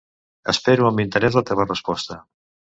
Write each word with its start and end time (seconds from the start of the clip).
Espero 0.53 0.87
amb 0.87 1.03
interès 1.05 1.39
la 1.41 1.45
teva 1.53 1.69
resposta. 1.71 2.21